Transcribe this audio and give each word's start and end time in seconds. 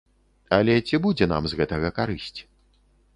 Але 0.57 0.77
ці 0.87 0.99
будзе 1.03 1.27
нам 1.33 1.43
з 1.51 1.59
гэтага 1.59 1.91
карысць? 1.99 2.39